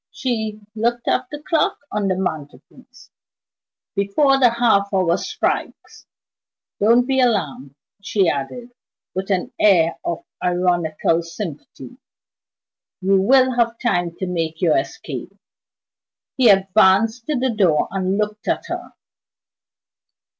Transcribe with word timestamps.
She 0.09 0.59
looked 0.73 1.07
at 1.07 1.27
the 1.29 1.43
clock 1.43 1.77
on 1.91 2.07
the 2.07 2.15
mantelpiece. 2.17 3.11
"Before 3.95 4.39
the 4.39 4.49
half 4.49 4.89
hour 4.91 5.15
strikes. 5.15 6.07
Don't 6.79 7.05
be 7.05 7.19
alarmed," 7.21 7.75
she 8.01 8.27
added, 8.27 8.71
with 9.13 9.29
an 9.29 9.53
air 9.59 9.99
of 10.03 10.23
ironical 10.43 11.21
sympathy; 11.21 11.97
"you 12.99 13.21
will 13.21 13.51
have 13.57 13.77
time 13.77 14.15
to 14.15 14.25
make 14.25 14.59
your 14.59 14.75
escape." 14.75 15.37
He 16.35 16.49
advanced 16.49 17.27
to 17.27 17.37
the 17.37 17.51
door, 17.55 17.87
and 17.91 18.17
looked 18.17 18.47
at 18.47 18.65
her. 18.69 18.93